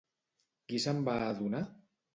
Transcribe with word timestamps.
Qui 0.71 0.81
se'n 0.87 1.05
va 1.11 1.17
adonar? 1.29 1.65